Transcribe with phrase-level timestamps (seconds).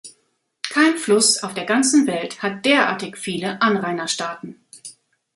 [0.67, 4.59] Kein Fluss auf der ganzen Welt hat derartig viele Anrainerstaaten.